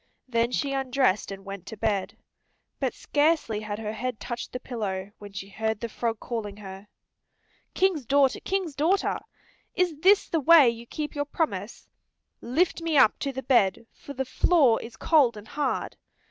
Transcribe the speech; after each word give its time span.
Then 0.27 0.49
she 0.51 0.73
undressed 0.73 1.29
and 1.31 1.45
went 1.45 1.67
to 1.67 1.77
bed. 1.77 2.17
But 2.79 2.95
scarcely 2.95 3.59
had 3.59 3.77
her 3.77 3.93
head 3.93 4.19
touched 4.19 4.51
the 4.51 4.59
pillow 4.59 5.11
when 5.19 5.31
she 5.33 5.47
heard 5.47 5.79
the 5.79 5.89
frog 5.89 6.19
calling 6.19 6.57
her. 6.57 6.87
"King's 7.75 8.07
daughter, 8.07 8.39
King's 8.39 8.73
daughter! 8.73 9.19
Is 9.75 9.99
this 9.99 10.27
the 10.27 10.39
way 10.39 10.67
you 10.71 10.87
keep 10.87 11.13
your 11.13 11.25
promise? 11.25 11.87
Lift 12.41 12.81
me 12.81 12.97
up 12.97 13.19
to 13.19 13.31
the 13.31 13.43
bed, 13.43 13.85
for 13.93 14.13
the 14.13 14.25
floor 14.25 14.81
is 14.81 14.97
cold 14.97 15.37
and 15.37 15.47
hard." 15.49 15.97